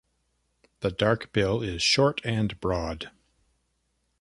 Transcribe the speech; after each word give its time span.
The 0.79 0.89
dark 0.89 1.31
bill 1.31 1.61
is 1.61 1.83
short 1.83 2.21
and 2.23 2.59
broad. 2.59 3.11